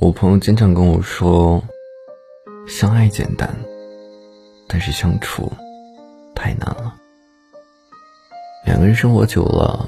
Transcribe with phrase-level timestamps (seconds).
[0.00, 1.62] 我朋友经常跟我说，
[2.66, 3.54] 相爱简单，
[4.66, 5.52] 但是相处
[6.34, 6.96] 太难了。
[8.64, 9.86] 两个人生活久了，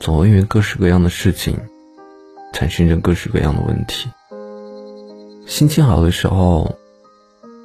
[0.00, 1.56] 总会因为各式各样的事情，
[2.52, 4.10] 产生着各式各样的问题。
[5.46, 6.68] 心情好的时候，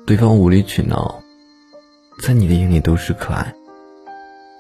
[0.06, 1.20] 对方无理取闹，
[2.22, 3.52] 在你的眼里都是可爱；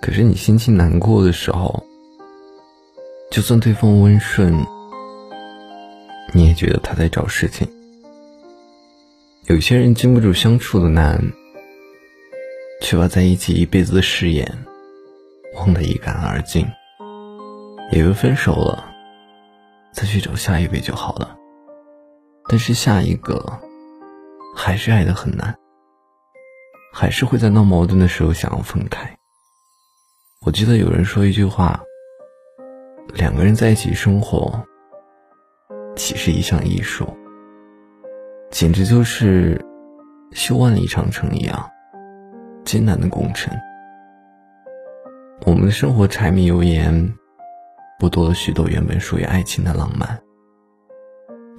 [0.02, 1.86] 可是你心情难过的时候，
[3.30, 4.52] 就算对方温顺。
[6.34, 7.68] 你也觉得他在找事情。
[9.46, 11.22] 有些人经不住相处的难，
[12.82, 14.66] 却把在一起一辈子的誓言
[15.56, 16.68] 忘得一干二净。
[17.92, 18.92] 以为分手了，
[19.94, 21.38] 再去找下一位就好了。
[22.50, 23.60] 但是下一个，
[24.56, 25.56] 还是爱得很难，
[26.92, 29.16] 还是会在闹矛盾的时候想要分开。
[30.42, 31.80] 我记得有人说一句话：
[33.14, 34.66] 两个人在一起生活。
[35.96, 37.08] 岂是一项艺术？
[38.50, 39.60] 简直就是
[40.32, 41.70] 修万里长城一样
[42.64, 43.54] 艰难的工程。
[45.46, 47.14] 我们的生活柴米油盐，
[48.00, 50.22] 剥夺了许多原本属于爱情的浪漫，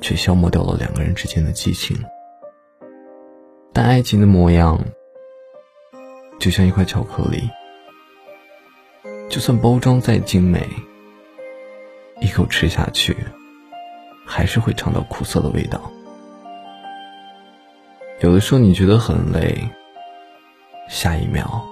[0.00, 1.96] 却消磨掉了两个人之间的激情。
[3.72, 4.78] 但爱情的模样，
[6.38, 7.50] 就像一块巧克力，
[9.28, 10.66] 就算包装再精美，
[12.20, 13.16] 一口吃下去。
[14.27, 15.91] 还是会尝到苦涩的味道。
[18.20, 19.69] 有的时候你觉得很累，
[20.89, 21.62] 下一秒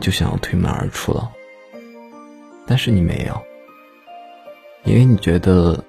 [0.00, 1.30] 就想要推门而出了。
[2.66, 3.42] 但是你没有，
[4.84, 5.84] 因为你觉得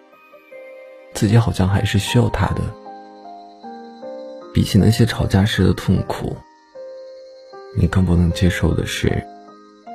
[1.14, 2.62] 自己好像还是需要他的。
[4.54, 6.36] 比起那些吵架时的痛苦，
[7.78, 9.22] 你更不能接受的是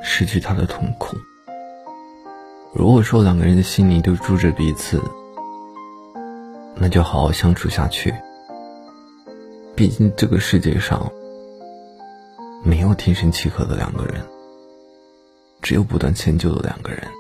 [0.02, 1.16] 失去他的痛苦。
[2.74, 5.02] 如果说两个人的心里都住着彼此，
[6.74, 8.14] 那就好好相处下去。
[9.76, 11.10] 毕竟这个世界上
[12.64, 14.22] 没有天生契合的两个人，
[15.62, 17.19] 只有不断迁就的两个人。